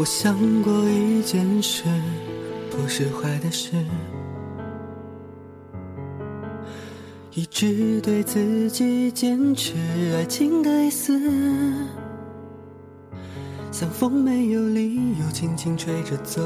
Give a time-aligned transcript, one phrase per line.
[0.00, 1.84] 我想过一件事，
[2.70, 3.72] 不是坏的事，
[7.34, 9.74] 一直对自己坚持
[10.16, 11.20] 爱情的意思，
[13.70, 16.40] 像风没有理由轻轻吹着走，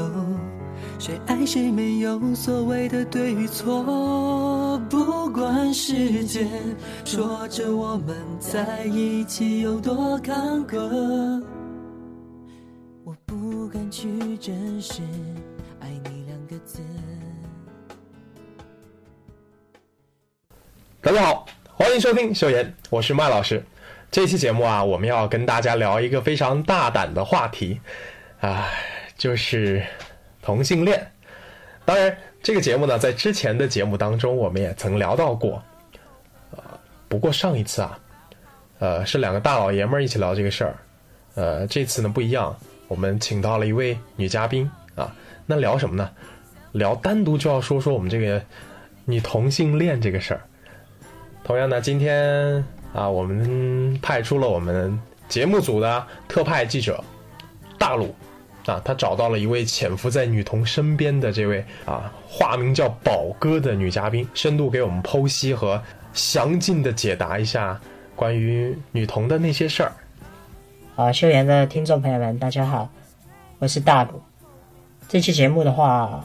[0.99, 6.45] 谁爱谁没有所谓的对与错，不管时间
[7.05, 10.35] 说着我们在一起有多坎
[10.67, 11.41] 坷。
[14.45, 15.01] 真实
[15.81, 16.79] “爱你”两个字。
[21.01, 23.65] 大家好，欢迎收听秀妍，我是麦老师。
[24.11, 27.81] 这期节目啊，我们要跟大家聊一个非常大胆的话题，
[28.39, 28.67] 啊，
[29.17, 29.83] 就是
[30.43, 31.11] 同性恋。
[31.83, 35.59] 当然，这个节目呢，在之前的节目当中，我们也曾聊到过。
[36.51, 36.63] 呃，
[37.09, 37.99] 不过上一次啊，
[38.77, 40.75] 呃，是两个大老爷们儿一起聊这个事儿。
[41.33, 42.55] 呃，这次呢不一样，
[42.87, 45.13] 我们请到了一位女嘉宾啊。
[45.45, 46.09] 那聊什么呢？
[46.71, 48.41] 聊单独就要说说我们这个
[49.05, 50.41] 女同性恋这个事儿。
[51.43, 57.03] 同样呢，今天啊，我们派出了我们节目组的特派记者
[57.77, 58.13] 大鲁
[58.65, 67.79] 啊，他找到了一位潜伏在女童身边的这位啊，化名叫宝哥的女嘉宾，深度给我们剖析和详尽的解答一下
[68.15, 69.91] 关于女童的那些事儿。
[70.95, 72.87] 啊，秀妍的听众朋友们，大家好，
[73.59, 74.21] 我是大鲁。
[75.09, 76.23] 这期节目的话，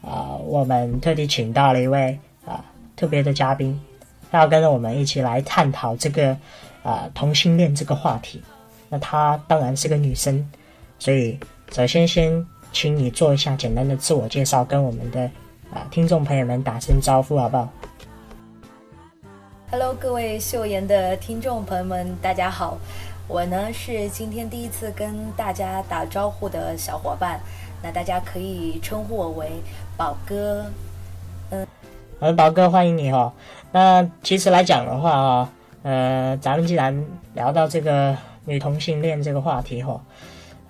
[0.00, 2.64] 啊，我们特地请到了一位啊
[2.96, 3.78] 特别的嘉宾，
[4.30, 6.34] 他要跟着我们一起来探讨这个
[6.82, 8.42] 啊同性恋这个话题。
[8.88, 10.50] 那她当然是个女生，
[10.98, 11.38] 所以
[11.70, 15.30] 首先先请你做一下简单的自我介绍，跟我们的
[15.70, 17.68] 啊听众朋友们打声招呼，好不好
[19.70, 22.78] ？Hello，各位秀妍的听众朋友们，大家好。
[23.28, 27.40] 我呢是今天第一次跟大家打招呼的小伙伴，
[27.82, 29.50] 那大家可以称呼我为
[29.96, 30.64] 宝哥。
[31.50, 31.66] 嗯
[32.20, 33.32] 好的，宝哥，欢迎你哦。
[33.72, 37.04] 那其实来讲的话啊、呃，咱们既然
[37.34, 40.00] 聊到这个女同性恋这个话题哈、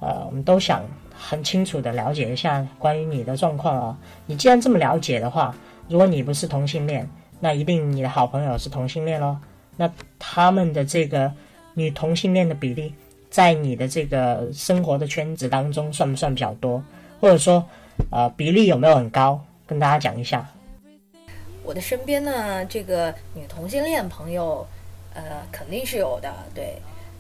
[0.01, 0.83] 呃，我们都想
[1.15, 3.99] 很清楚的了解一下关于你的状况啊。
[4.25, 5.55] 你既然这么了解的话，
[5.89, 7.07] 如果你不是同性恋，
[7.39, 9.39] 那一定你的好朋友是同性恋咯。
[9.77, 11.31] 那他们的这个
[11.77, 12.93] 女同性恋的比例，
[13.29, 16.83] 在你的这个生活的圈子当中算不算比较多？
[17.21, 17.63] 或者说，
[18.11, 19.39] 呃，比例有没有很高？
[19.67, 20.51] 跟大家讲一下。
[21.63, 24.67] 我的身边呢，这个女同性恋朋友，
[25.13, 26.33] 呃，肯定是有的。
[26.55, 26.77] 对，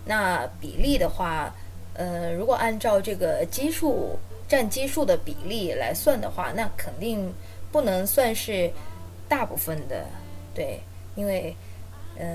[0.06, 1.55] 那比例的话，
[1.93, 4.19] 呃，如果按照这个基数
[4.49, 7.31] 占基数的比例来算的话，那肯定
[7.71, 8.71] 不能算是
[9.28, 10.06] 大部分的。
[10.55, 10.81] 对，
[11.15, 11.55] 因为，
[12.19, 12.27] 呃，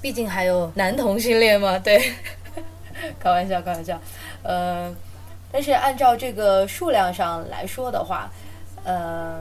[0.00, 1.78] 毕竟还有男同性恋嘛。
[1.78, 2.12] 对，
[3.18, 4.00] 开玩笑，开玩笑。
[4.42, 4.94] 呃，
[5.50, 8.30] 但是按照这个数量上来说的话，
[8.84, 9.40] 呃，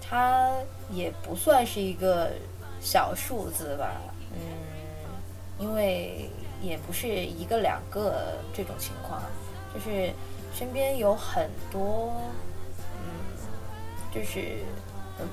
[0.00, 0.50] 它
[0.90, 2.30] 也不算是一个
[2.80, 3.90] 小数字吧，
[4.34, 4.40] 嗯，
[5.58, 9.22] 因为也不是一个两个这种情况，
[9.74, 10.10] 就是
[10.54, 12.12] 身边有很多，
[12.78, 13.36] 嗯，
[14.14, 14.58] 就是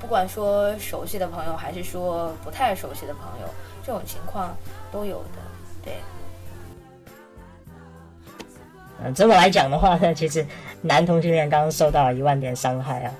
[0.00, 3.48] 不管说熟悉的朋友，还是说不太熟悉的朋友，
[3.90, 4.56] 这种情况
[4.92, 5.40] 都有的，
[5.82, 5.94] 对。
[9.02, 10.46] 嗯，这么来讲的话呢，其实
[10.80, 13.12] 男同性恋刚刚受到了一万点伤害啊。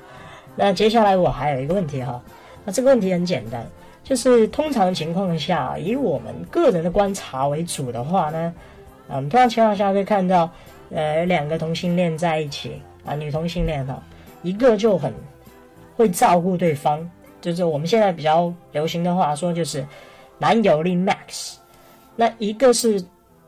[0.55, 2.23] 那接下来我还有一个问题哈，
[2.65, 3.67] 那这个问题很简单，
[4.05, 8.55] 就是通常情况下，以我们个人的观察为主的话呢，
[9.09, 10.49] 嗯，通常情况下会看到，
[10.93, 14.01] 呃，两个同性恋在一起啊，女同性恋哈，
[14.43, 15.13] 一个就很
[15.97, 17.11] 会照顾对方，
[17.41, 19.85] 就是我们现在比较流行的话说就是
[20.41, 21.55] 男友力 max，
[22.17, 23.01] 那一个是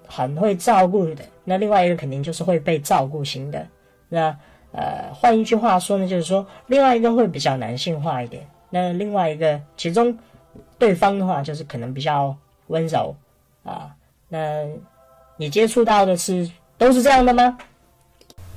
[0.07, 3.67] 很会照顾的，那另外一个肯定就是会被照顾型的。
[4.09, 4.37] 那
[4.73, 10.17] 呃，换一句话说呢，就是说另外一个会比较男性化一点，那另外一个其中
[10.79, 12.37] 对方的话就是可能比较
[12.69, 13.15] 温柔
[13.65, 13.91] 啊。
[14.29, 14.65] 那
[15.37, 17.59] 你接触到的是都是这样的吗？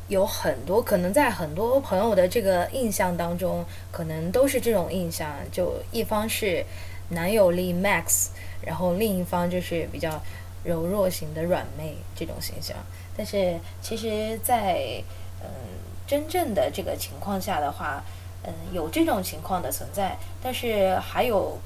[0.08, 6.64] 有很多可能在很多朋友的这个印象当中，可能都是这种印象，就一方是
[7.10, 8.28] 男友力 max，
[8.62, 10.22] 然后另一方就是比较
[10.64, 12.76] 柔弱型的软妹这种形象。
[13.18, 15.02] 但是其实在，
[15.42, 15.48] 嗯
[16.08, 18.04] 真正的这个情况下的话，
[18.44, 21.58] 嗯有这种情况的存在，但是还有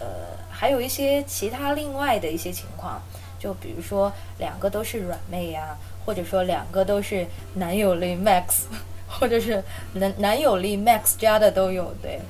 [0.00, 0.06] 呃
[0.50, 3.00] 还有一些其他另外的一些情况，
[3.38, 8.64] 就比如说两个都是软妹呀、或者说两个都是男友力 max，
[9.06, 9.62] 或者是
[9.94, 12.20] 男男友力 max 加的都有，对，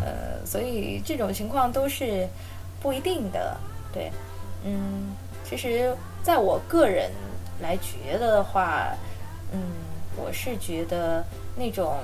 [0.00, 2.28] 呃，所以这种情况都是
[2.80, 3.56] 不一定的，
[3.92, 4.10] 对，
[4.64, 5.14] 嗯，
[5.44, 7.10] 其实在我个人
[7.60, 8.94] 来觉得的话，
[9.52, 9.60] 嗯，
[10.16, 11.24] 我是觉得
[11.56, 11.98] 那种，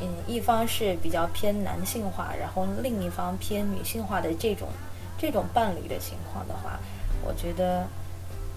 [0.00, 4.68] 嗯，一方是比较偏男性化，然后另一方偏女性化的这种
[5.16, 6.78] 这种伴侣的情况的话，
[7.22, 7.86] 我觉得，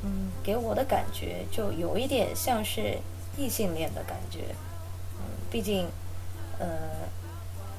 [0.03, 2.97] 嗯，给我的感觉就有一点像是
[3.37, 4.39] 异性恋的感觉。
[5.17, 5.87] 嗯，毕竟，
[6.57, 6.67] 呃，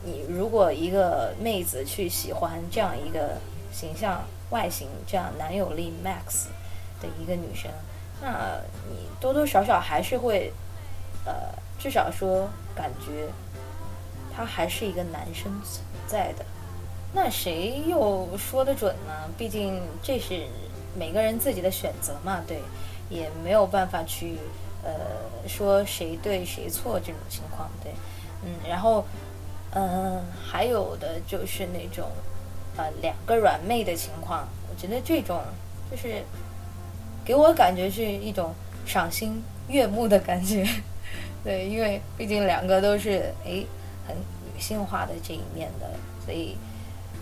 [0.05, 3.39] 你如果一个妹子去喜欢这样一个
[3.73, 6.47] 形象、外形这样男友力 max
[7.01, 7.71] 的一个女生，
[8.21, 8.61] 那
[8.91, 10.53] 你多多少少还是会。
[11.25, 11.35] 呃，
[11.79, 13.29] 至少说感觉
[14.35, 16.45] 他还是一个男生存在的，
[17.15, 19.31] 那谁又说得准呢？
[19.39, 20.45] 毕竟这是
[20.99, 22.61] 每个人自己的选择嘛，对，
[23.09, 24.37] 也没有办法去
[24.83, 24.91] 呃
[25.47, 27.93] 说谁对谁错这种情况，对，
[28.45, 29.05] 嗯，然后
[29.75, 32.11] 嗯，还有的就是那种
[32.77, 35.41] 呃两个软妹的情况，我觉得这种
[35.91, 36.23] 就是
[37.25, 38.53] 给我感觉是一种
[38.85, 40.67] 赏心悦目的感觉。
[41.43, 43.65] 对，因为毕竟两个都是哎
[44.07, 45.91] 很女性化的这一面的，
[46.25, 46.57] 所以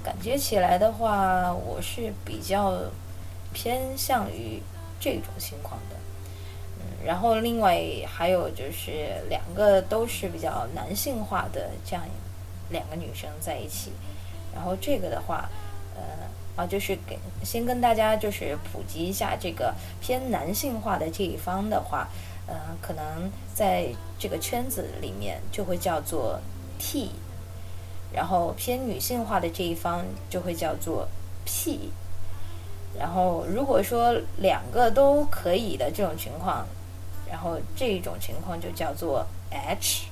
[0.02, 2.80] 感觉起来的话，我是比较
[3.52, 4.60] 偏向于
[4.98, 5.96] 这种情况的。
[6.80, 12.04] 嗯，然后另外还有就是两个都是比较男性化的这样
[12.70, 13.92] 两个女生在一起，
[14.54, 15.48] 然后这个的话，
[15.94, 16.02] 呃
[16.56, 22.08] 啊就是给先跟大家就是普及一下这个偏男性化的这一方的话。
[22.46, 23.86] 呃，可能在
[24.18, 26.40] 这个圈子里面就会叫做
[26.80, 27.12] T，
[28.12, 31.06] 然后偏女性化的这一方就会叫做
[31.44, 31.92] P，
[32.98, 36.66] 然后如果说两个都可以的这种情况，
[37.30, 40.06] 然后这一种情况就叫做 H。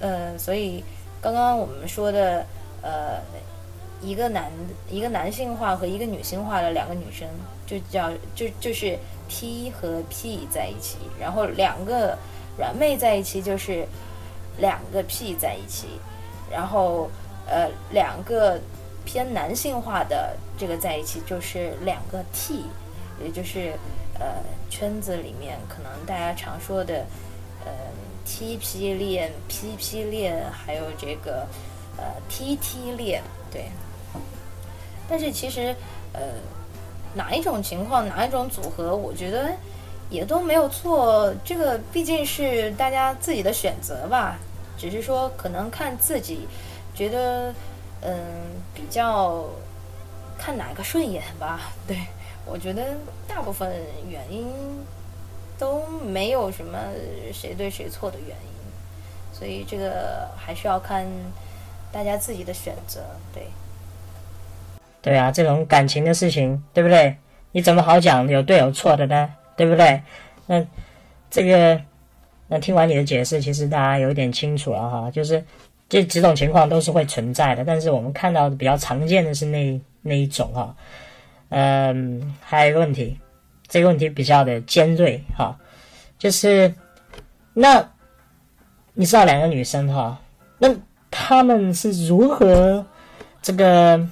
[0.00, 0.84] 呃，所以
[1.22, 2.44] 刚刚我们说的
[2.82, 3.22] 呃
[4.02, 4.52] 一个男
[4.90, 7.26] 一个男性化和一个女性化的两个女生，
[7.66, 8.98] 就叫就就是。
[9.28, 12.18] T 和 P 在一起，然后两个
[12.58, 13.86] 软妹在一起就是
[14.58, 15.86] 两个 P 在一起，
[16.50, 17.08] 然后
[17.46, 18.60] 呃两个
[19.06, 22.66] 偏男性化的这个在一起就是两个 T，
[23.24, 23.72] 也就是
[24.18, 27.06] 呃圈子里面可能大家常说的
[27.64, 27.72] 呃
[28.26, 31.46] TP 链、PP 链，还有这个
[31.96, 33.66] 呃 TT 链，对。
[35.08, 35.74] 但是其实
[36.12, 36.20] 呃。
[37.14, 39.52] 哪一种情况，哪一种组合，我觉得
[40.08, 41.30] 也都没有错。
[41.44, 44.38] 这个毕竟是大家自己的选择吧，
[44.78, 46.48] 只是说可能看自己
[46.94, 47.52] 觉得，
[48.00, 48.16] 嗯，
[48.72, 49.44] 比较
[50.38, 51.70] 看哪个顺眼吧。
[51.86, 51.98] 对
[52.46, 52.96] 我觉得
[53.28, 53.70] 大部分
[54.08, 54.50] 原因
[55.62, 56.76] 都没有什么
[57.32, 61.06] 谁对谁错的原因，所以这个还是要看
[61.92, 63.00] 大家自己的选择。
[63.32, 63.44] 对。
[65.00, 67.16] 对啊，这种感情的事情，对不对？
[67.52, 69.32] 你怎么好讲有对有错的呢？
[69.56, 70.02] 对不对？
[70.46, 70.66] 那
[71.30, 71.80] 这个，
[72.48, 75.10] 那听完你的解释，其实大家有点清楚了哈。
[75.12, 75.44] 就是
[75.88, 80.74] 这几种情况都是会存在的，但是我们看到的比较常见的是那那一种哈。
[81.50, 83.16] 嗯，还有一个问题，
[83.72, 85.58] 这个问题比较的尖锐哈，
[86.18, 86.74] 就是
[87.54, 87.90] 那
[88.92, 90.20] 你知道两个女生哈，
[90.58, 90.68] 那
[91.10, 92.84] 她们是如何
[93.40, 94.06] 这个？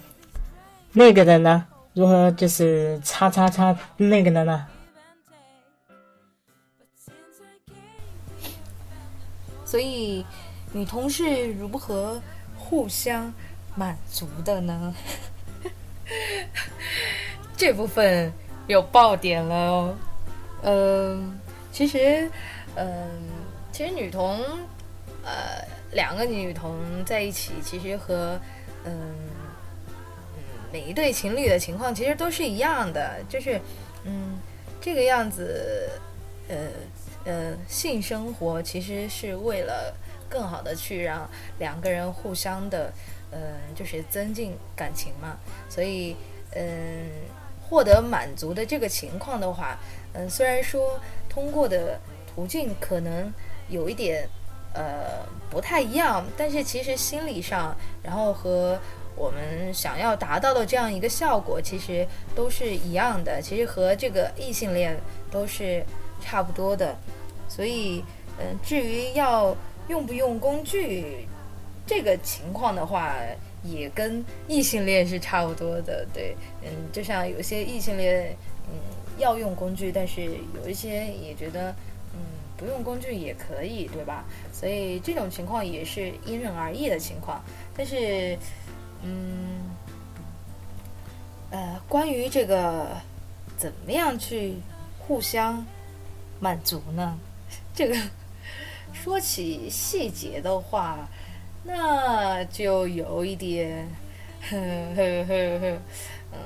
[0.93, 1.67] 那个的呢？
[1.93, 4.67] 如何就是叉叉叉那个的呢？
[9.67, 10.25] 所以
[10.73, 12.21] 女同事如何
[12.57, 13.31] 互相
[13.77, 14.95] 满足的呢？
[17.57, 18.33] 这部分
[18.71, 19.97] 有爆点了哦。
[20.63, 21.39] 嗯，
[21.73, 22.31] 其实，
[22.77, 23.09] 嗯，
[23.73, 24.39] 其实女同，
[25.25, 28.39] 呃，两个女同在一起，其实和，
[28.85, 28.93] 嗯。
[28.93, 29.41] 嗯
[30.73, 33.61] 每一对情侣的情况其实都是一样的，就是，
[34.05, 34.39] 嗯，
[34.81, 35.91] 这个样子，
[36.47, 36.57] 呃
[37.25, 39.93] 呃，性生活其实是为了
[40.29, 42.93] 更好的去让两个人互相的，
[43.33, 43.41] 嗯，
[43.75, 45.37] 就是增进感情嘛。
[45.69, 46.15] 所以，
[46.55, 47.09] 嗯，
[47.71, 49.79] 获得满足的这个情况的话，
[50.15, 50.99] 嗯，虽然说
[51.29, 53.33] 通过的途径可能
[53.69, 54.29] 有一点，
[54.75, 58.77] 呃，不太一样，但是其实心理上，然后和
[59.15, 64.97] 我们想要达到的这样一个效果，其实都是一样的，其实和这个异性恋
[65.31, 65.85] 都是
[66.21, 66.97] 差不多的。
[67.49, 68.05] 所以，
[68.39, 69.55] 嗯，至于要
[69.87, 71.29] 用不用工具
[71.87, 73.15] 这个情况的话，
[73.63, 76.07] 也跟异性恋是差不多的。
[76.13, 78.37] 对，嗯，就像有些异性恋，
[78.69, 78.75] 嗯，
[79.19, 80.25] 要用工具，但是
[80.55, 81.71] 有一些也觉得，
[82.15, 82.21] 嗯，
[82.57, 84.25] 不用工具也可以，对吧？
[84.53, 87.43] 所以这种情况也是因人而异的情况，
[87.77, 88.39] 但是。
[89.03, 89.71] 嗯，
[91.49, 93.01] 呃，关于这个
[93.57, 94.57] 怎么样去
[94.99, 95.65] 互相
[96.39, 97.19] 满足呢？
[97.75, 97.97] 这个
[98.93, 101.09] 说起细节的话，
[101.63, 103.87] 那就有一点，
[104.49, 105.79] 呵呵呵呵，
[106.33, 106.39] 嗯，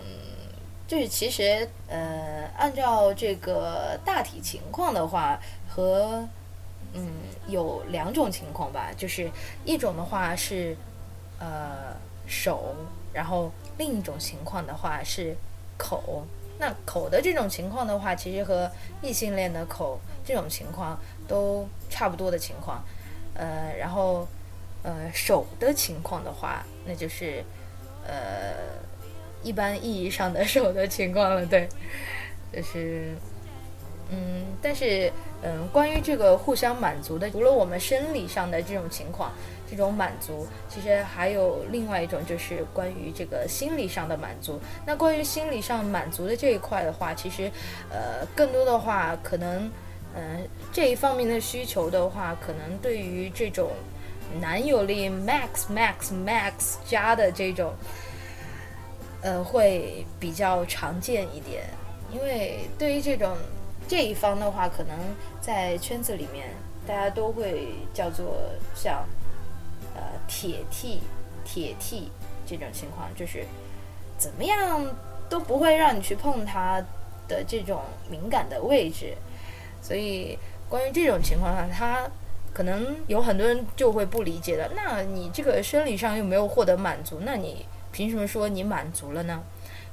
[0.89, 6.27] 就是其实呃，按照这个大体情况的话，和
[6.95, 7.09] 嗯
[7.47, 9.31] 有两种情况吧，就是
[9.65, 10.77] 一种的话是
[11.39, 11.95] 呃
[12.27, 12.75] 手，
[13.13, 15.37] 然后另一种情况的话是
[15.79, 16.25] 口。
[16.57, 18.71] 那口的这种情况的话，其实和
[19.03, 22.81] 异性恋的口这种情况都差不多的情况。
[23.35, 24.27] 呃，然后
[24.85, 27.43] 呃手的情况的话，那就是
[28.07, 28.55] 呃
[29.43, 31.69] 一般意义上的手的情况了，对，
[32.53, 33.13] 就是
[34.11, 35.13] 嗯，但是
[35.43, 39.33] 嗯，关于这个互相满足的，除了我们生理上的这种情况。
[39.67, 44.61] 这种满足，其实还有另外一种，就是关于这个心理上的满足。
[44.87, 47.51] 那关于心理上满足的这一块的话，其实，
[47.91, 49.69] 呃，更多的话，可能，
[50.15, 53.71] 嗯，这一方面的需求的话，可能对于这种
[54.41, 57.73] 男友力 max max max 加的这种，
[59.23, 61.65] 呃，会比较常见一点。
[62.13, 63.37] 因为对于这种
[63.89, 64.97] 这一方的话，可能
[65.41, 66.49] 在圈子里面，
[66.87, 68.37] 大家都会叫做
[68.75, 69.05] 像。
[69.97, 71.01] 呃，铁 T，
[71.45, 72.11] 铁 T
[72.45, 73.45] 这种情况就是
[74.19, 74.85] 怎么样
[75.29, 76.83] 都不会让你去碰他
[77.29, 79.15] 的这种敏感的位置，
[79.81, 80.37] 所以
[80.69, 82.11] 关于这种情况下，他
[82.55, 84.71] 可能有很多人就会不理解了。
[84.75, 89.43] 那你这个生理上又没有获得满足，那你凭什么说你满足了呢？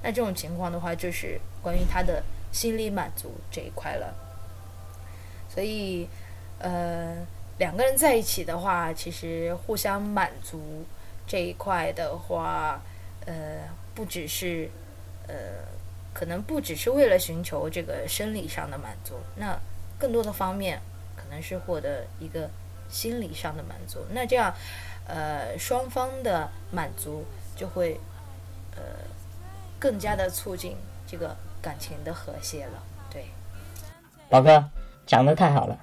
[0.01, 4.15] 那这种情况的话，就是关于他的心理满足这一块了。
[5.50, 6.08] 所以，
[6.60, 7.18] 呃。
[7.58, 10.84] 两个人在一起的话，其实互相满足
[11.27, 12.82] 这一块的话，
[13.27, 14.68] 呃，不只是，
[15.27, 15.36] 呃，
[16.12, 19.56] 可能不只是为了寻求这个生理上的满足，那
[20.00, 20.82] 更多的方面
[21.15, 22.50] 可能是获得一个
[22.89, 24.00] 心理上的满足。
[24.12, 24.53] 那这样，
[25.08, 27.25] 呃，双方的满足
[27.56, 28.00] 就会，
[28.75, 28.82] 呃，
[29.80, 30.75] 更加的促进
[31.08, 32.84] 这个感情的和谐了。
[33.10, 33.25] 对，
[34.30, 34.70] 宝哥
[35.06, 35.77] 讲的太好了。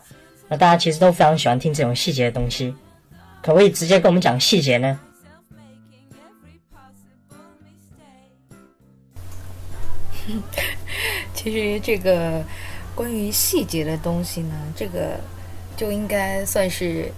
[0.49, 2.75] 那大家其实都非常喜欢听这种细节的东西，
[3.43, 5.01] 可不可以直接跟我们讲细节呢？
[11.33, 12.45] 其实这个
[12.99, 15.21] 关于细节的东西呢，这个
[15.77, 17.13] 就应该算是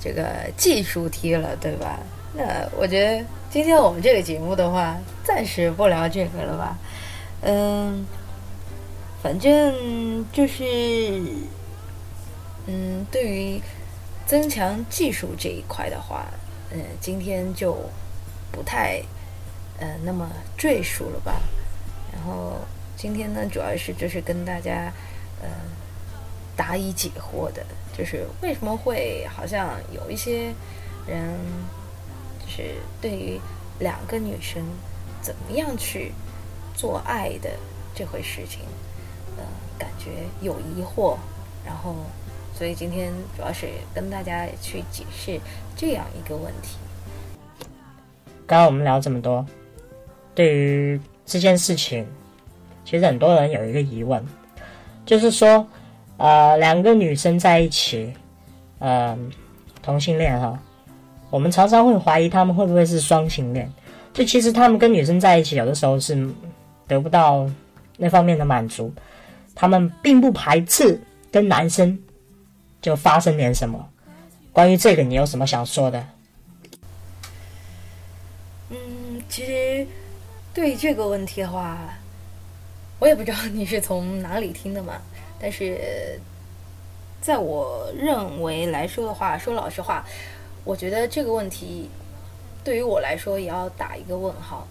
[0.00, 2.00] 这个技术题了，对吧？
[2.34, 6.76] 那我觉得今天我们这个节目的话，暂时不聊这个了吧。
[7.42, 8.04] 嗯，
[9.22, 11.22] 反正就是。
[12.66, 13.60] 嗯，对于
[14.26, 16.26] 增强技术这一块的话，
[16.72, 17.76] 嗯，今天就
[18.50, 19.00] 不太
[19.78, 21.40] 呃那么赘述了吧。
[22.10, 22.58] 然后
[22.96, 24.92] 今天呢，主要是就是跟大家
[25.42, 25.48] 呃
[26.56, 27.64] 答疑解惑的，
[27.96, 30.52] 就是为什么会好像有一些
[31.06, 31.34] 人
[32.40, 33.40] 就是对于
[33.78, 34.62] 两个女生
[35.20, 36.12] 怎么样去
[36.74, 37.50] 做爱的
[37.94, 38.60] 这回事情，
[39.36, 39.44] 呃，
[39.78, 40.10] 感觉
[40.40, 41.16] 有疑惑，
[41.64, 41.94] 然后。
[42.56, 45.40] 所以今天主要是跟大家去解释
[45.76, 46.76] 这样一个问题。
[48.46, 49.44] 刚刚我们聊这么多，
[50.36, 52.06] 对于这件事情，
[52.84, 54.24] 其实很多人有一个疑问，
[55.06, 55.66] 就是说，
[56.16, 58.12] 呃，两个女生在一起，
[58.78, 59.18] 呃，
[59.82, 60.58] 同性恋哈，
[61.30, 63.70] 我们常常会怀疑他们会不会是双性恋。
[64.12, 66.28] 就其实他们跟女生在一起，有的时候是
[66.86, 67.48] 得不到
[67.96, 68.92] 那方面的满足，
[69.54, 71.00] 他们并不排斥
[71.32, 71.98] 跟男生。
[72.82, 73.88] 就发生点什么？
[74.52, 76.06] 关于这个，你有什么想说的？
[78.68, 78.76] 嗯，
[79.26, 79.86] 其实
[80.52, 81.78] 对这个问题的话，
[83.04, 84.94] 我也不知道你是从哪里听的嘛。
[85.38, 86.18] 但是，
[87.20, 90.02] 在我认为来说的话，说老实话，
[90.64, 91.90] 我觉得这个问题
[92.64, 94.66] 对于我来说也要打一个问号，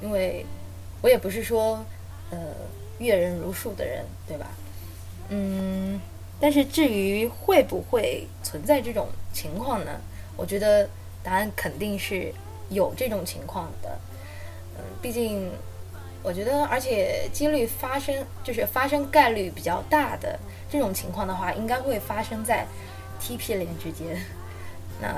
[0.00, 0.46] 因为
[1.02, 1.84] 我也不是说
[2.30, 2.38] 呃
[3.00, 4.46] 阅人如数的人，对吧？
[5.28, 6.00] 嗯。
[6.40, 10.00] 但是至于会不会存在这种情况呢？
[10.38, 10.88] 我觉得
[11.22, 12.32] 答案肯定是
[12.70, 13.98] 有这种情况的。
[14.78, 15.50] 嗯，毕竟
[16.22, 20.38] 我觉得，而且几率发生就是发生概率比较大的
[20.70, 22.66] 这种情况的话，应该会发生在
[23.20, 24.16] TP 连之间。
[25.00, 25.08] 那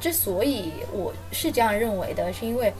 [0.00, 2.72] 之所以我是这样认为的，是因为，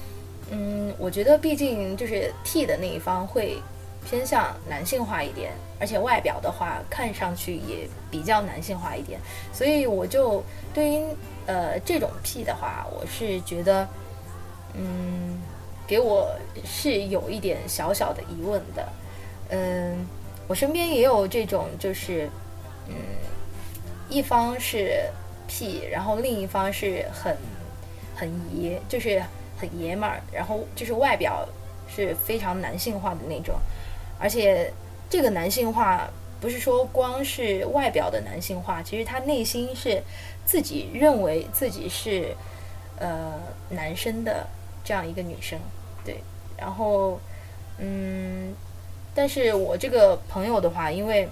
[0.50, 3.62] 嗯，我觉得毕竟就是 T 的那一方会
[4.04, 5.52] 偏向男性化一点。
[5.80, 9.18] 而且外表的话，看上去也比较男性化一点，
[9.50, 10.44] 所以我就
[10.74, 11.02] 对于
[11.46, 13.88] 呃这种 P 的话，我是觉得，
[14.74, 15.40] 嗯，
[15.90, 16.30] 给我
[16.64, 18.88] 是有一点小小的疑问的。
[19.48, 20.06] 嗯，
[20.46, 22.30] 我身边也有这种，就是
[22.86, 22.94] 嗯，
[24.08, 25.02] 一方是
[25.48, 27.36] P，然后另一方是很
[28.14, 29.20] 很爷，就是
[29.58, 31.44] 很爷们儿，然后就是外表
[31.88, 33.56] 是非常男性化的那种，
[34.20, 34.72] 而且
[35.08, 36.08] 这个男性化
[36.40, 40.00] 不是说光是外表的男性化，其实他内心是
[40.44, 42.32] 自己认为自己是
[43.00, 43.32] 呃
[43.70, 44.46] 男生的
[44.84, 45.58] 这样一个女生，
[46.60, 47.18] 然后
[47.78, 48.54] 嗯，
[49.14, 51.26] 但是我这个朋友的话，因为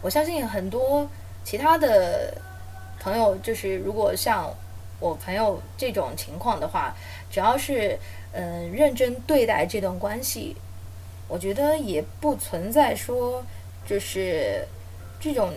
[0.00, 1.06] 我相信很多
[1.44, 2.34] 其他的
[2.98, 4.50] 朋友，就是如果像
[4.98, 6.94] 我朋友这种情况的话，
[7.30, 7.98] 只要是
[8.34, 10.56] 嗯、认真对待这段关系，
[11.28, 13.44] 我觉得也不存在说
[13.86, 14.66] 就是
[15.20, 15.52] 这种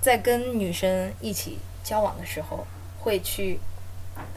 [0.00, 2.66] 在跟女生一起交往的时候
[2.98, 3.58] 会去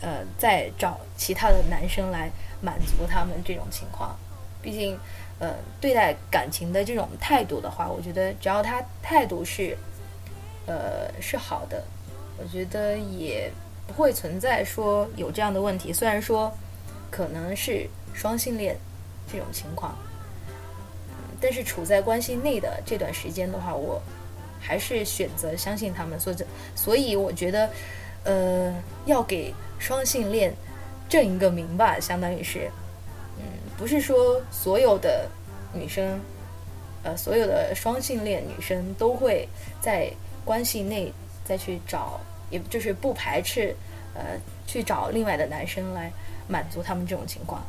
[0.01, 2.29] 呃再找其他的男生来
[2.62, 4.18] 满足他们这种情况。
[4.62, 5.00] 毕竟
[5.39, 9.78] 呃对待感情的这种态度的话，我觉得只要他态度是
[10.66, 11.84] 呃是好的，
[12.38, 13.51] 我觉得也
[13.88, 15.94] 不会存在说有这样的问题。
[15.94, 16.51] 虽然说
[17.10, 18.75] 可能是双性恋
[19.32, 19.98] 这种情况，
[21.39, 24.01] 但是处在关系内的这段时间的话，我
[24.60, 26.20] 还是选择相信他们。
[26.20, 26.38] 所以，
[26.75, 27.70] 所以我觉得，
[28.25, 28.75] 呃，
[29.06, 30.54] 要给双性恋
[31.10, 32.70] 正一个名吧，相当于是，
[33.39, 33.44] 嗯，
[33.75, 35.28] 不是说所有的
[35.74, 36.20] 女生，
[37.04, 39.50] 呃，所有的双性恋女生都会
[39.82, 40.10] 在
[40.46, 41.12] 关系内
[41.44, 42.20] 再去找，
[42.51, 43.75] 也就是不排斥，
[44.13, 44.22] 呃，
[44.68, 46.12] 去找另外的男生来
[46.48, 47.62] 满足他们这种情况。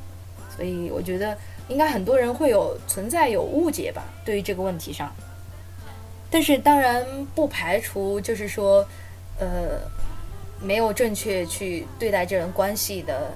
[0.54, 1.36] 所以我觉得
[1.68, 5.10] 应该很多人会有存在有误解吧，对于这个问题上。
[6.30, 7.04] 但是当然
[7.34, 8.86] 不排除就是说，
[9.38, 9.80] 呃，
[10.62, 13.32] 没有正确去对待这段关系的，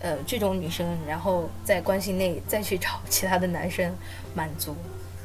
[0.00, 3.92] 呃，这种女生，然后在关系内再去找其他的男生
[4.34, 4.74] 满足，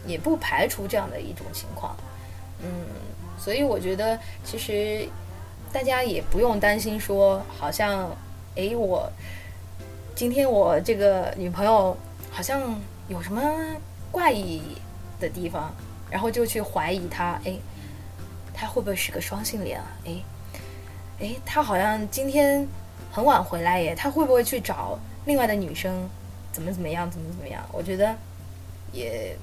[0.06, 1.96] 也不排除这样的一种情况。
[2.64, 2.70] 嗯，
[3.38, 5.08] 所以我觉得其实
[5.72, 8.10] 大家也不用担心说，好像，
[8.56, 9.12] 诶，我
[10.16, 11.96] 今天我这个女朋友
[12.30, 13.42] 好像有什么
[14.12, 14.62] 怪异
[15.20, 15.74] 的地方，
[16.10, 17.60] 然后就去怀疑她，诶，
[18.54, 19.86] 她会不会是个双性恋啊？
[20.06, 20.24] 诶，
[21.22, 22.68] 诶，他好像今天
[23.12, 26.10] 很晚回来耶，他会不会去找另外的女生，
[26.52, 27.64] 怎么怎么样，怎么怎么样？
[27.72, 28.16] 我觉得
[28.92, 29.36] 也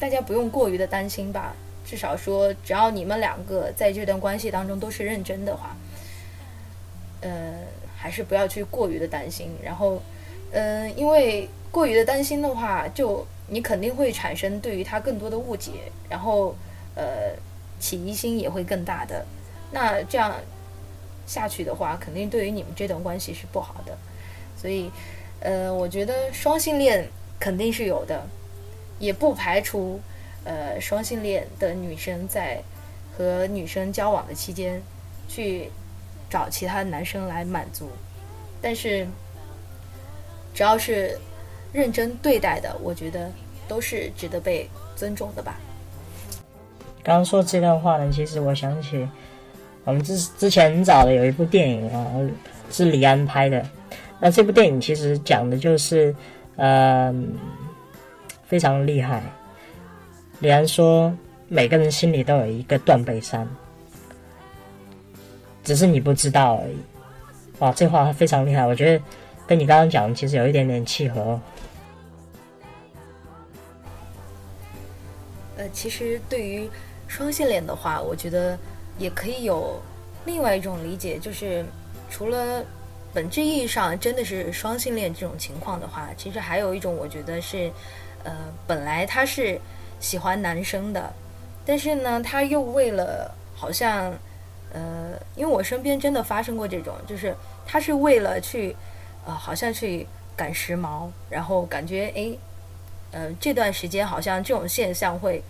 [0.00, 1.54] 大家不用过于的担心吧。
[1.84, 5.76] 至少说，只要你们两个在这段关系当中都是认真的话，
[7.20, 7.54] 呃，
[7.96, 9.50] 还是不要去过于的担心。
[9.62, 10.00] 然后，
[10.52, 15.72] 嗯、因为过于的担心的话，就你肯定会产生对于他更多的误解，
[16.08, 16.56] 然后
[16.94, 17.36] 呃，
[17.78, 19.24] 起疑心也会更大的。
[19.70, 20.34] 那这样
[21.26, 23.96] 下去的话，肯定对于你们这段关系是不好的。
[24.56, 24.90] 所以，
[25.40, 27.06] 呃，我觉得双性恋
[27.38, 28.26] 肯定是有的，
[28.98, 30.00] 也不排除
[30.44, 32.62] 呃双性恋的女生在
[33.16, 34.80] 和女生交往的期间
[35.28, 35.70] 去
[36.30, 37.88] 找其他男生来满足，
[38.62, 39.06] 但是
[40.54, 41.18] 只要是
[41.72, 43.30] 认真对待的，我觉得
[43.68, 45.58] 都是值得被尊重的吧。
[47.02, 49.08] 刚说这段话呢，其实我想起
[49.86, 52.10] 我们之之前很早的有一部电影啊，
[52.72, 53.64] 是李安拍的。
[54.18, 56.12] 那这部电影其实讲的就是，
[56.56, 57.14] 呃，
[58.48, 59.22] 非常厉害。
[60.40, 63.48] 李安说，每个人心里都有一个断背山，
[65.62, 66.76] 只是你不知道而已。
[67.60, 69.04] 哇，这话非常厉害，我觉得
[69.46, 71.40] 跟你刚刚讲的其实有一点点契合。
[75.56, 76.68] 呃，其实对于
[77.06, 78.58] 双性恋的话，我觉得
[78.98, 79.80] 也可以有
[80.24, 81.64] 另外一种理解，就是
[82.10, 82.64] 除了
[83.12, 87.70] 本质意义上真的是双性恋这种情况的话，其实还有一种，我觉得是，
[88.24, 88.32] 呃，
[88.66, 89.60] 本来他是
[90.00, 91.12] 喜欢男生的，
[91.64, 94.12] 但是呢，他又为了好像，
[94.72, 97.34] 呃，因为我身边真的发生过这种，就是
[97.66, 98.76] 他是为了去，
[99.24, 100.06] 呃，好像去
[100.36, 102.38] 赶时髦，然后感觉诶。
[103.12, 105.42] 呃，这段时间好像这种现象会，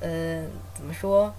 [0.00, 0.42] 呃，
[0.74, 1.32] 怎么说，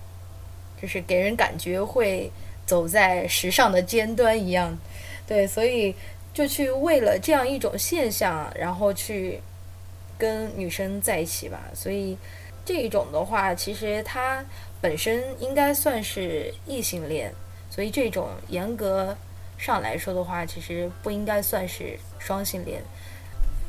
[0.81, 2.31] 就是给人感觉会
[2.65, 4.77] 走在时尚的尖端一样，
[5.25, 5.95] 对，所以
[6.33, 9.39] 就去为了这样一种现象，然后去
[10.17, 11.63] 跟女生在一起吧。
[11.73, 12.17] 所以
[12.65, 14.43] 这一种的话，其实它
[14.79, 17.33] 本身应该算是异性恋，
[17.69, 19.15] 所以这种严格
[19.57, 22.81] 上来说的话，其实不应该算是双性恋。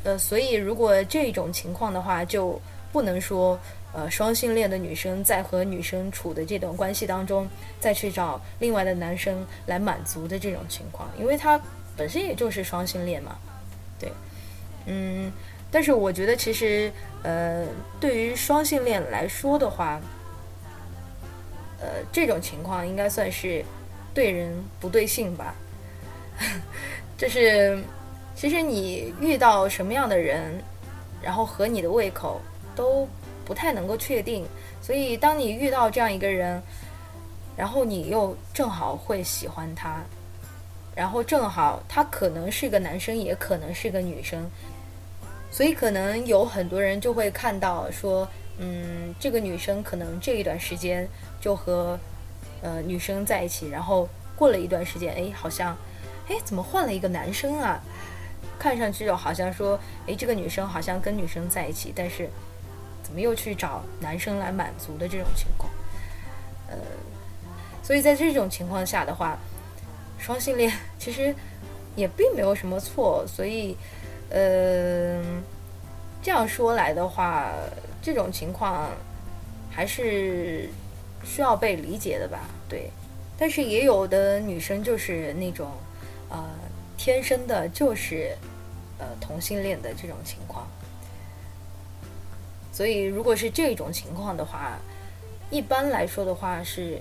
[0.03, 3.59] 呃，所以如果这种情况的话，就不能说
[3.93, 7.47] 呃双性恋的女生在和女生处的这段关系当中，
[7.79, 11.59] 再去找另外的男生来满足的这种情况，因为他
[11.97, 13.35] 本身也就是双性恋嘛，
[13.99, 14.11] 对，
[14.85, 15.31] 嗯，
[15.71, 16.91] 但是我觉得其实
[17.23, 17.65] 呃
[17.99, 19.99] 对于双性恋来说的话，
[21.81, 23.63] 呃，这种情况应该算是
[24.13, 25.55] 对人不对性吧。
[27.17, 27.77] 就是
[28.33, 30.63] 其实你遇到什么样的人，
[31.21, 32.39] 然后合你的胃口
[32.73, 33.05] 都
[33.49, 34.45] 不太能够确定，
[34.79, 36.61] 所以当你遇到这样一个人，
[37.57, 40.03] 然后你又正好会喜欢他，
[40.95, 44.47] 然后正好他可能是个男生，也可能是个女生，
[45.49, 48.27] 所以可能有很多人就会看到说，
[48.59, 51.07] 嗯，这个女生可能这一段时间
[51.41, 51.97] 就和
[52.61, 55.75] 呃女生在一起，然后过了一段时间，哎，好像，
[56.27, 57.81] 哎，怎么换了一个男生啊？
[58.59, 62.29] 看上去就好像说，哎，这个女生好像跟女生在一起，但是
[63.09, 65.67] 怎么又去找男生来满足的这种情况？
[66.69, 66.77] 呃，
[67.81, 69.35] 所以在这种情况下的话，
[70.19, 71.33] 双性恋其实
[71.95, 73.25] 也并没有什么错。
[73.27, 73.75] 所以，
[74.29, 75.19] 呃，
[76.21, 77.49] 这样说来的话，
[77.99, 78.91] 这种情况
[79.71, 80.69] 还是
[81.23, 82.41] 需要被理解的吧？
[82.69, 82.91] 对。
[83.39, 85.71] 但是也有的女生就是那种，
[86.29, 86.47] 呃，
[86.95, 88.37] 天生的就是。
[89.01, 90.67] 呃，同性恋的这种情况，
[92.79, 94.79] 所以如果是这种情况的话，
[95.51, 96.97] 一般来说的话是，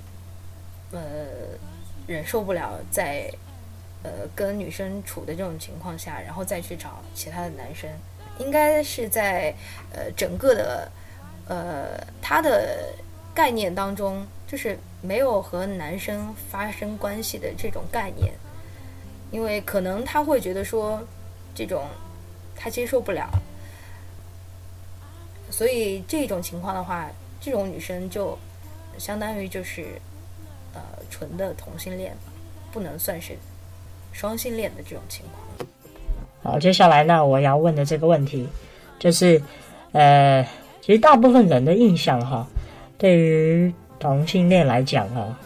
[0.90, 0.98] 呃，
[2.04, 3.30] 忍受不了在
[4.02, 7.88] 呃跟女生处的这种情况下，然后再去找其他的男生，
[8.40, 9.54] 应该是在
[9.92, 10.90] 呃整个的
[11.46, 12.92] 呃他的
[13.32, 18.34] 概念当中，就是没有和男生发生关系的这种概念，
[19.30, 21.00] 因为可能他会觉得说。
[21.54, 21.86] 这种
[22.54, 23.28] 他接受不了，
[25.58, 28.38] 所以这种情况的话，这种女生就
[28.96, 29.86] 相当于就是
[30.72, 32.16] 呃纯的同性恋，
[32.70, 33.36] 不能算是
[34.12, 35.68] 双性恋的这种情况。
[36.44, 38.48] 好，接下来呢，我要问的这个问题
[39.00, 39.42] 就是，
[39.90, 40.46] 呃，
[40.80, 42.46] 其实大部分人的印象哈，
[42.96, 45.36] 对于同性恋来讲哈，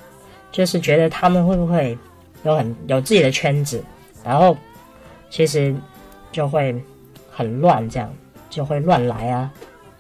[0.50, 1.96] 就是觉得他们会不会
[2.42, 3.82] 有很有自己的圈子，
[4.22, 4.54] 然后
[5.30, 5.74] 其实。
[6.30, 6.74] 就会
[7.30, 8.10] 很乱，这样
[8.48, 9.52] 就会乱来啊，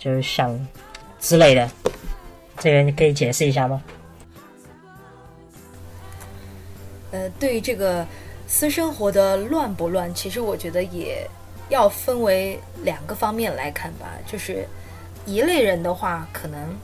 [0.02, 0.58] 就是像
[1.20, 1.70] 之类的，
[2.58, 3.80] 这个你可以解释一下吗？
[7.12, 8.04] 呃，对于这个
[8.48, 11.24] 私生活的乱不乱，其实我觉得也
[11.68, 14.08] 要分为两个方面来看吧。
[14.26, 14.66] 就是
[15.24, 16.76] 一类人的话，可能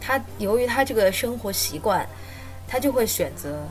[0.00, 2.04] 他由于他这个生活习惯，
[2.66, 3.62] 他就会选择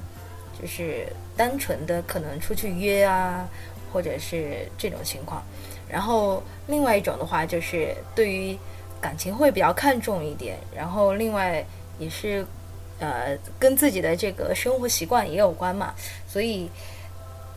[0.57, 3.45] 就是单纯的可能出去约啊。
[3.91, 5.43] 或者是这种情况，
[5.87, 8.57] 然后另外一种的话，就是对于
[9.03, 11.65] 感情会比较看重一点，然后另外
[11.99, 12.45] 也是
[12.99, 15.93] 呃跟自己的这个生活习惯也有关嘛，
[16.25, 16.69] 所以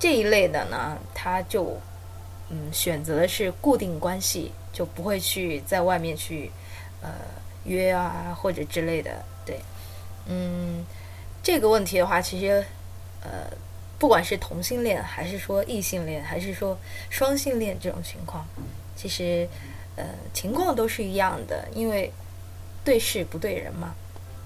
[0.00, 1.78] 这一类的呢，他就
[2.50, 6.50] 嗯选择的是固定关系，就不会去在外面去
[7.00, 7.10] 呃
[7.64, 9.60] 约啊或者之类的，对，
[10.26, 10.84] 嗯，
[11.44, 12.64] 这个问题的话，其实
[13.22, 13.30] 呃。
[13.98, 16.76] 不管是同性恋，还是说异性恋，还是说
[17.08, 18.46] 双性恋这种情况，
[18.94, 19.48] 其实，
[19.96, 22.12] 呃，情况都是一样的，因为
[22.84, 23.94] 对事不对人嘛。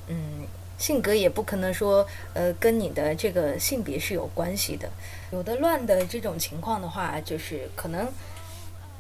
[0.07, 0.47] 嗯，
[0.79, 4.89] 性格也不可能说，呃，跟你的这个性别是有关系的。
[5.31, 8.09] 有的乱的这种情况的话，就是可能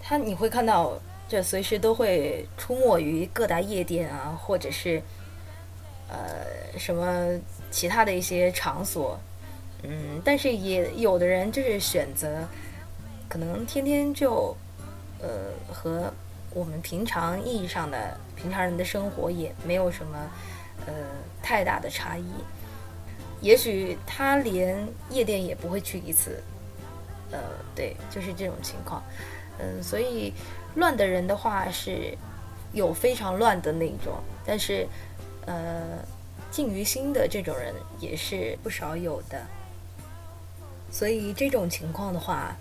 [0.03, 5.03] 他你会看到，这随时都会出没于各大夜店啊，或者是
[6.09, 9.19] 呃什么其他的一些场所。
[9.83, 12.47] 嗯，但是也有的人就是选择，
[13.29, 14.55] 可能天天就，
[15.19, 15.29] 呃，
[15.73, 16.13] 和
[16.53, 20.19] 我们平常意义上的平常人的生活也没有什么，
[20.87, 20.93] 呃，
[21.43, 22.25] 太大的差异。
[23.41, 26.43] 也许他连夜店也不会去一次，
[27.31, 27.39] 呃，
[27.75, 29.03] 对，就是这种情况。
[29.59, 30.33] 嗯，所以
[30.75, 32.17] 乱的人的话是
[32.73, 34.87] 有非常乱的那种，但是，
[35.47, 36.05] 呃，
[36.51, 39.41] 静于心的这种人也是不少有的。
[40.91, 42.57] 所以这种情况的话，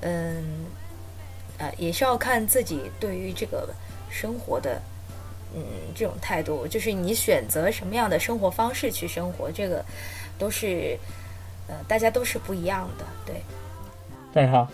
[0.00, 0.64] 嗯，
[1.76, 3.68] 也是要看自己对于这个
[4.08, 4.80] 生活的，
[5.54, 5.62] 嗯，
[5.94, 9.84] 这种态度，就是你选择什么样的生活方式去生活，这个
[10.38, 10.98] 都是，
[11.68, 13.34] 呃，大家都是不一样的，对。
[14.32, 14.68] 对哈，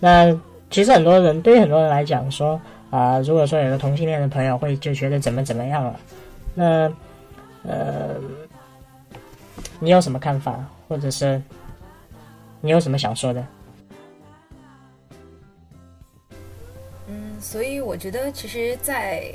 [0.00, 0.34] 那
[0.70, 6.00] 其实很多人对于很多人来讲说啊，如果说有个同性恋的朋友会就觉得怎么怎么样了，
[6.54, 6.92] 那
[7.64, 8.16] 呃，
[9.78, 11.40] 你有什么看法，或者是？
[12.64, 13.44] 你有什么想说的？
[17.42, 19.34] 所以我觉得，其实，在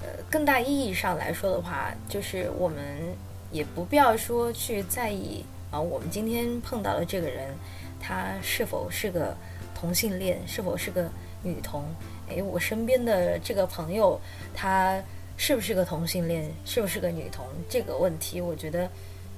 [0.00, 2.82] 呃更大意义上来说的话，就是我们
[3.50, 7.54] 也不必要说去在意啊，我们今天碰到的这个人，
[8.00, 9.36] 他是否是个
[9.74, 11.10] 同性恋，是否是个
[11.42, 11.84] 女同？
[12.30, 14.18] 哎，我身边的这个朋友，
[14.54, 14.98] 他
[15.36, 18.88] 是不是个同性恋，是不是个女同这个问题，我觉得，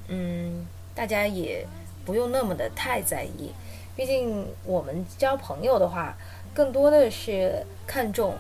[0.07, 1.67] 嗯，大家也
[2.05, 3.51] 不用那么的太在意。
[3.97, 6.17] 毕竟我们交朋友的话，
[6.55, 8.35] 更多的是看重，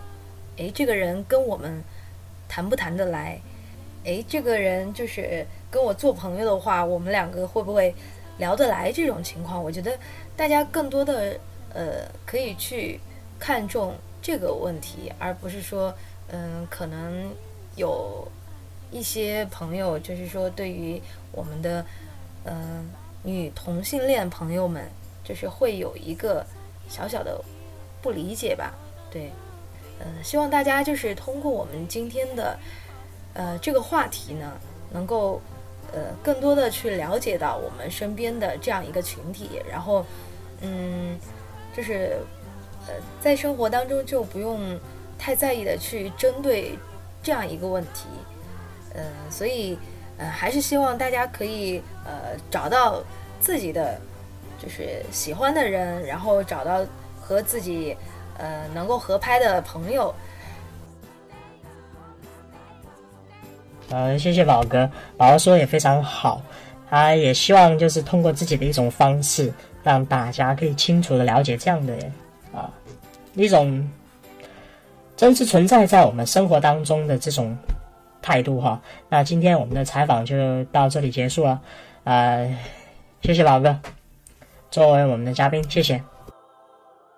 [0.56, 1.82] 诶，这个人跟我们
[2.48, 3.40] 谈不谈得来？
[4.04, 7.94] 诶，这个人就是跟我做朋友的话，我们两个会不会
[8.38, 8.92] 聊得来？
[8.92, 9.98] 这种情况，我觉得
[10.36, 11.36] 大家更多的
[11.74, 13.00] 呃可以去
[13.38, 15.92] 看重这个问题，而不是说，
[16.28, 17.28] 嗯，可能
[17.76, 18.26] 有
[18.90, 21.84] 一些朋友就是说对于我们的
[22.44, 22.88] 嗯
[23.22, 24.88] 女同性恋朋友们。
[25.26, 26.44] 就是会有一个
[26.86, 27.42] 小小的
[28.04, 28.74] 不理解吧，
[29.10, 29.32] 对，
[29.98, 32.58] 呃，希望大家就是通过我们今天的
[33.32, 34.52] 呃这个话题呢，
[34.92, 35.40] 能够
[35.90, 40.04] 呃更多的去了解到我们身边的这样一个群体，然后
[40.60, 41.18] 嗯，
[41.74, 42.18] 就是
[42.86, 44.78] 呃在生活当中就不用
[45.18, 46.78] 太在意的去针对
[47.22, 48.06] 这样一个问题，
[48.92, 49.78] 呃，所以
[50.18, 53.02] 呃还是希望大家可以呃找到
[53.40, 53.98] 自己的。
[54.56, 56.86] 就是喜欢的人，然后找到
[57.24, 57.96] 和自己
[58.36, 60.14] 呃能够合拍的朋友。
[63.90, 66.42] 嗯，谢谢宝哥，宝哥说也非常好，
[66.90, 71.94] 他也希望就是通过自己的一种方式，让大家可以清楚的了解这样的
[72.52, 72.70] 啊
[73.34, 73.88] 一种
[75.16, 77.56] 真实存在在我们生活当中的这种
[78.20, 78.80] 态度哈。
[79.08, 81.60] 那今天我们的采访就到这里结束了，
[82.04, 82.54] 呃，
[83.22, 83.78] 谢谢宝哥。
[84.70, 86.02] 作为我们的嘉宾，谢谢。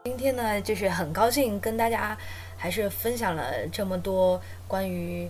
[0.07, 2.17] 今天呢，就是很高兴跟大家
[2.57, 5.29] 还是分享了这么多关于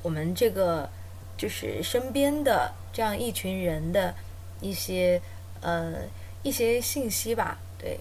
[0.00, 0.88] 我们这个
[1.36, 4.14] 就是身边的这样一群人的
[4.62, 5.20] 一些
[5.60, 5.92] 呃
[6.42, 7.58] 一些信息吧。
[7.78, 7.98] 对，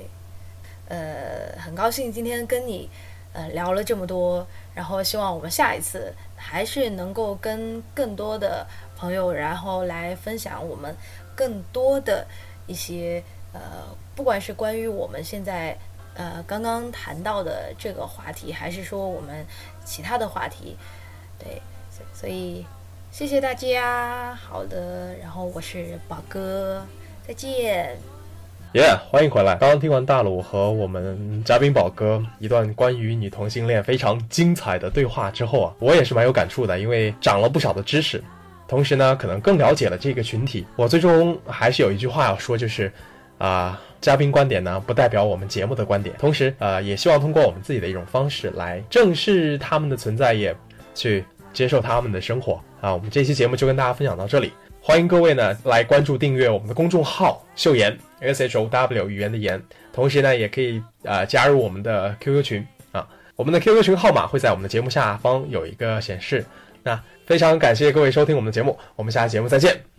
[0.87, 2.89] 呃，很高兴今天跟你
[3.33, 10.95] 呃聊了这么多，然后希望我们下一次还是能够跟更多的朋友，然后来分享我们
[11.35, 12.25] 更多的
[12.67, 13.21] 一些。
[13.51, 13.61] 呃，
[14.13, 15.77] 不管是关于我们现在
[16.15, 19.45] 呃刚刚谈到的这个话题，还是说我们
[19.83, 20.75] 其他的话题，
[21.37, 21.61] 对，
[22.13, 22.65] 所以
[23.11, 24.33] 谢谢大家。
[24.35, 26.85] 好的，然后我是宝哥，
[27.27, 27.97] 再见。
[28.73, 29.55] 耶，欢迎回来。
[29.55, 38.23] 刚刚听完大鲁和我们嘉宾宝哥一段关于女同性恋非常精彩的对话之后啊，我也是蛮有感触的，因为长了不少的知识，
[38.67, 40.65] 同时呢，可能更了解了这个群体。
[40.77, 42.89] 我最终还是有一句话要说，就是。
[43.37, 46.15] 啊，嘉宾观点呢，不代表我们节目的观点。
[46.17, 50.55] 同时，呃，也希望通过我们自己的一种方式来正视他们的存在，也
[50.93, 52.61] 去接受他们的生活。
[52.81, 54.53] 啊，我们这期节目就跟大家分享到这里。
[54.79, 59.59] 欢迎各位呢来关注订阅我们的公众号“秀颜 S H O W 语言的言”，
[59.91, 63.07] 同时呢，也可以呃加入我们的 QQ 群啊。
[63.35, 66.45] 我们的 QQ 群号码会在我们的节目下方有一个显示。
[66.83, 69.94] 那非常感谢各位收听我们的节目，我们下期节目再见。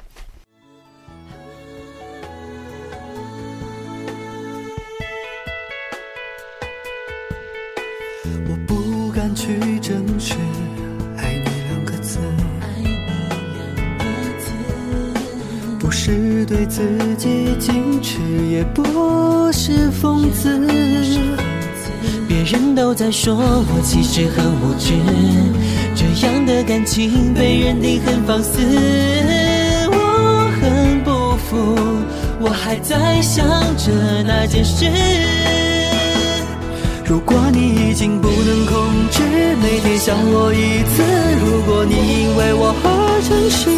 [16.68, 16.82] 自
[17.16, 18.18] 己矜持，
[18.50, 18.82] 也不
[19.52, 20.58] 是讽刺。
[22.28, 24.92] 别人都在说我其实很无知，
[25.94, 28.60] 这样的感情被认定很放肆，
[29.90, 31.76] 我很不服，
[32.40, 33.92] 我还在想着
[34.24, 34.86] 那件事。
[37.04, 38.74] 如果你已经不能控
[39.10, 39.22] 制，
[39.62, 41.02] 每天想我一次；
[41.40, 43.70] 如果你因为我而诚实；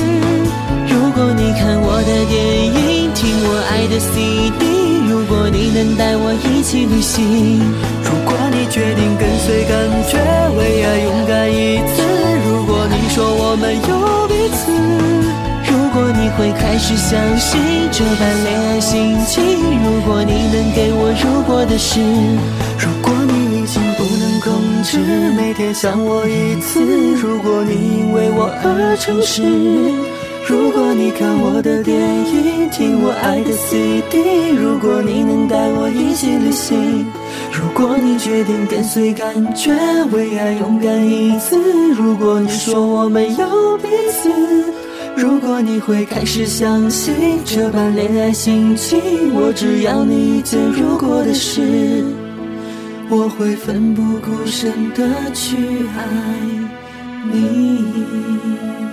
[1.18, 7.58] 果你看我的电影，听我爱的 CD；如果你能带我一起旅行；
[8.06, 9.74] 如果你决定跟随感
[10.06, 10.14] 觉，
[10.54, 12.06] 为爱勇敢一次；
[12.46, 13.90] 如果你说我们有
[14.30, 14.70] 彼此；
[15.66, 17.58] 如果你会开始相信
[17.90, 19.42] 这般恋爱心情；
[19.82, 21.98] 如果你能给我如果的事。
[22.78, 24.54] 如果你已经不能控
[24.84, 24.98] 制，
[25.34, 26.78] 每天想我一次；
[27.20, 29.42] 如果你因为我而诚实；
[30.88, 37.04] 果你看我的电影，听我爱的 CD；如果你能带我一起旅行；
[37.52, 39.70] 如果你决定跟随感觉，
[40.10, 41.58] 为爱勇敢一次；
[41.94, 44.30] 如果你说我们有彼此；
[45.14, 48.98] 如果你会开始相信这般恋爱心情，
[49.34, 52.02] 我只要你一件如果的事。
[53.10, 55.54] 我会奋不顾身的去
[55.94, 56.02] 爱
[57.30, 58.87] 你。